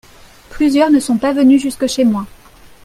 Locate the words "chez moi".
1.85-2.25